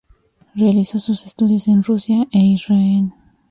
[0.55, 3.13] Realizó sus estudios en Rusia e Israel.